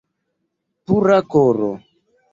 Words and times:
Pura 0.85 1.19
koro! 1.35 1.71